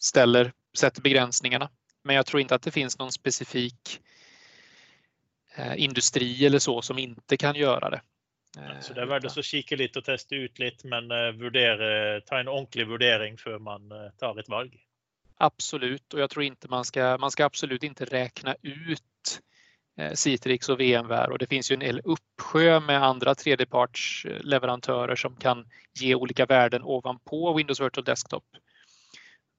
[0.00, 1.70] ställer, sätter begränsningarna.
[2.02, 4.00] Men jag tror inte att det finns någon specifik
[5.56, 8.00] eh, industri eller så som inte kan göra det.
[8.80, 12.48] Så det är värt att kika lite och testa ut lite men vurdera, ta en
[12.48, 14.70] ordentlig värdering för man tar ett val.
[15.36, 19.02] Absolut och jag tror inte man ska, man ska absolut inte räkna ut
[20.00, 25.36] Eh, Citrix och VMware och det finns ju en hel uppsjö med andra tredjepartsleverantörer som
[25.36, 25.66] kan
[26.00, 28.44] ge olika värden ovanpå Windows Virtual Desktop.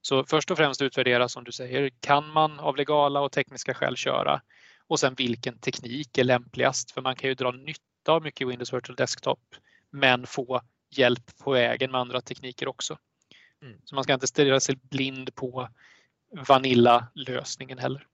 [0.02, 3.96] Så först och främst utvärdera som du säger, kan man av legala och tekniska skäl
[3.96, 4.40] köra?
[4.86, 6.90] Och sen vilken teknik är lämpligast?
[6.90, 9.40] För man kan ju dra nytta av mycket Windows Virtual Desktop
[9.90, 12.98] men få hjälp på vägen med andra tekniker också.
[13.62, 13.80] Mm.
[13.84, 15.68] Så man ska inte stirra sig blind på
[16.48, 18.06] Vanilla-lösningen heller.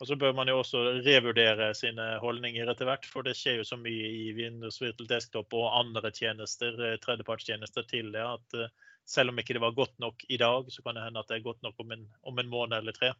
[0.00, 3.64] Og så bør man jo også revurdere sine holdninger etter hvert, for det skjer jo
[3.64, 8.74] så mye i Windows Virtual Desktop og andre tjenester, eh, tredjepartstjenester til det, at eh,
[9.06, 11.38] selv om ikke det var godt nok i dag, så kan det hende at det
[11.38, 13.12] er godt nok om en, om en måned eller tre.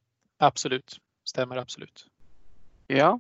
[0.42, 0.98] Absolutt.
[1.26, 2.06] Stemmer absolutt.
[2.92, 3.16] Ja,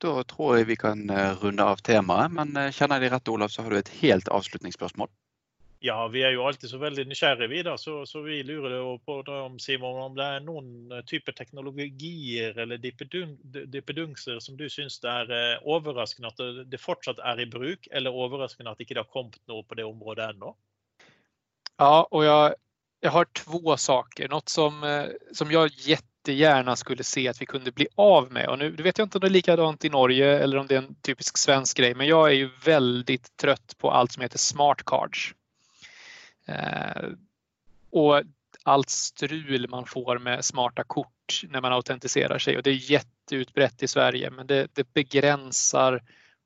[0.00, 2.32] da tror jeg vi kan eh, runde av temaet.
[2.32, 5.10] Men kjenner jeg deg rett, Olav, så har du et helt avslutningsspørsmål.
[5.84, 9.32] Ja, vi är ju alltid så väldigt nysgjerriga vi da, så, så vi lurer på
[9.32, 12.78] om, Simon, om det är någon eh, typ av teknologier eller
[13.66, 17.88] dippedungser som du syns det är eh, överraskande att det, det fortsatt är i bruk
[17.90, 20.54] eller överraskande att det inte har kommit något på det området ännu?
[21.82, 22.54] Ja, och jag,
[23.00, 24.28] jag har två saker.
[24.28, 28.48] Något som, eh, som jag jättegärna skulle se att vi kunde bli av med.
[28.48, 30.78] Och nu vet jag inte om det är likadant i Norge eller om det är
[30.78, 34.82] en typisk svensk grej, men jag är ju väldigt trött på allt som heter smart
[34.84, 35.34] cards.
[36.46, 37.02] Eh,
[37.90, 38.22] och
[38.62, 43.82] allt strul man får med smarta kort när man autentiserar sig och det är jätteutbrett
[43.82, 46.02] i Sverige men det, det begränsar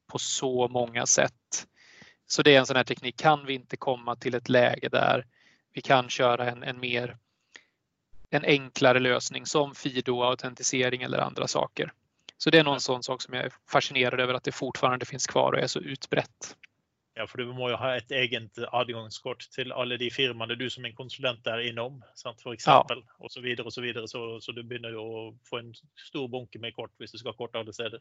[0.07, 1.67] på så många sätt.
[2.27, 3.17] Så det är en sån här teknik.
[3.17, 5.27] Kan vi inte komma till ett läge där
[5.73, 7.17] vi kan köra en, en mer
[8.31, 11.93] en enklare lösning som Fido-autentisering eller andra saker.
[12.39, 15.27] Så det är någon sån sak som jag är fascinerad över att det fortfarande finns
[15.27, 16.57] kvar och är så utbrett.
[17.15, 20.85] Ja, för du måste ju ha ett eget adgångskort till alla de firmorna du som
[20.85, 23.03] en konsulent är inom, sant, för exempel.
[23.07, 23.25] Ja.
[23.25, 24.09] Och så vidare och så vidare.
[24.09, 25.75] Så, så du börjar att få en
[26.09, 28.01] stor bunke med kort om du ska korta alla städer.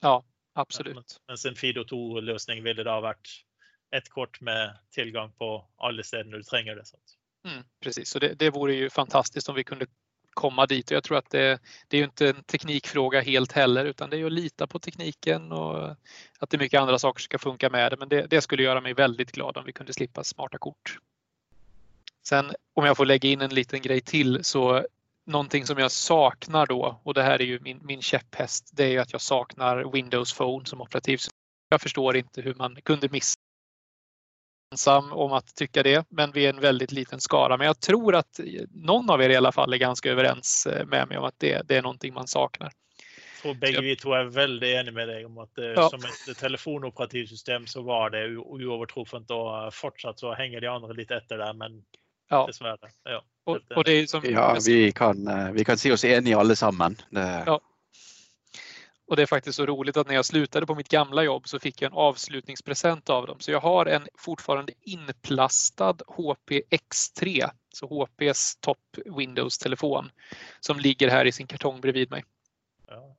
[0.00, 0.94] Ja, absolut.
[0.94, 3.44] Men, men sen Fido 2 lösning ville det ha varit
[3.90, 6.84] ett kort med tillgång på alla ställen du tränger det.
[7.50, 9.86] Mm, precis, så det, det vore ju fantastiskt om vi kunde
[10.34, 13.84] komma dit och jag tror att det, det är ju inte en teknikfråga helt heller
[13.84, 15.90] utan det är ju att lita på tekniken och
[16.38, 17.96] att det är mycket andra saker som ska funka med det.
[17.96, 20.98] Men det, det skulle göra mig väldigt glad om vi kunde slippa smarta kort.
[22.22, 24.86] Sen om jag får lägga in en liten grej till så
[25.26, 28.70] någonting som jag saknar då och det här är ju min, min käpphäst.
[28.72, 31.38] Det är ju att jag saknar Windows Phone som operativsystem.
[31.68, 33.37] Jag förstår inte hur man kunde missa
[34.72, 37.56] ensam om att tycka det, men vi är en väldigt liten skara.
[37.56, 38.40] Men jag tror att
[38.70, 41.68] någon av er i alla fall är ganska överens eh, med mig om att det,
[41.68, 42.72] det är någonting man saknar.
[43.44, 45.90] Jag bägge vi två är väldigt eniga med dig om att eh, ja.
[45.90, 51.38] som ett telefonoperativsystem så var det oövertruffent och fortsatt så hänger de andra lite efter
[51.38, 51.82] där men
[52.30, 52.46] ja.
[52.46, 52.88] dessvärre.
[53.04, 56.38] Ja, och, och det är som, ja vi, kan, eh, vi kan se oss eniga
[56.38, 56.96] allesammen.
[57.10, 57.42] Det...
[57.46, 57.60] Ja.
[59.08, 61.58] Och det är faktiskt så roligt att när jag slutade på mitt gamla jobb så
[61.58, 63.40] fick jag en avslutningspresent av dem.
[63.40, 70.10] Så jag har en fortfarande inplastad HP X3, så HPs topp Windows-telefon
[70.60, 72.24] som ligger här i sin kartong bredvid mig.
[72.88, 73.16] Ja.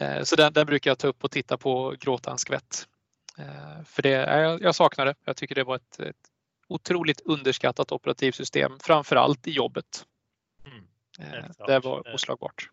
[0.00, 2.86] Eh, så den, den, brukar jag ta upp och titta på gråta en skvätt.
[3.38, 5.14] Eh, för det, jag, jag saknar det.
[5.24, 6.16] Jag tycker det var ett, ett
[6.68, 10.06] otroligt underskattat operativsystem, framförallt i jobbet.
[10.66, 10.84] Mm.
[11.34, 12.70] Eh, det var oslagbart.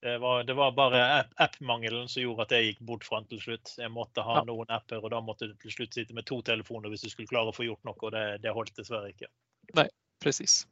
[0.00, 3.40] Det var, det var bara app, appmangelen som gjorde att jag gick bort från till
[3.40, 3.74] slut.
[3.78, 4.44] Jag måste ha ja.
[4.44, 7.28] någon appar och då måste du till slut sitta med två telefoner om du skulle
[7.28, 9.26] klara att få gjort något och det, det hållt dessvärre inte.
[9.74, 9.88] Nej,
[10.22, 10.66] precis.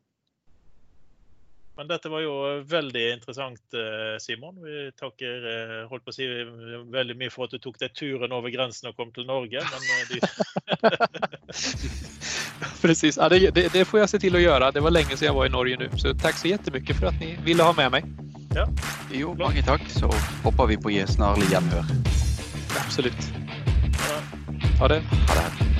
[1.76, 4.62] Men dette var jo veldig interessant, eh, Simon.
[4.64, 6.24] Vi takker eh, holdt på å si,
[6.88, 9.60] veldig mye for at du tok deg turen over grensen og kom til Norge.
[9.60, 9.82] Men
[10.16, 10.24] eh.
[12.82, 14.70] Precis, ja, det, det, det, får jag se till att göra.
[14.72, 15.90] Det var länge sedan jag var i Norge nu.
[15.98, 18.04] Så tack så jättemycket för att ni ville ha med mig.
[18.56, 18.64] Ja.
[19.12, 19.84] Jo, mange takk.
[19.92, 20.08] Så
[20.44, 21.84] hopper vi på snarlig gjenhør.
[22.80, 23.32] Absolut.
[24.08, 24.20] Ja.
[24.80, 25.02] Ha det.
[25.28, 25.75] Ha det.